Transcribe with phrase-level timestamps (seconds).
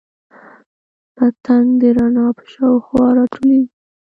[1.15, 3.69] پتنګ د رڼا په شاوخوا راټولیږي